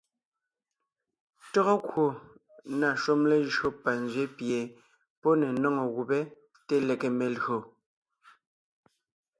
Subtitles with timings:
[1.51, 2.05] Tÿɔ́gɔ kwò
[2.79, 4.59] na shúm lejÿó panzwě pie
[5.21, 6.19] pɔ́ ne nóŋo gubé
[6.65, 7.59] te lege melÿò.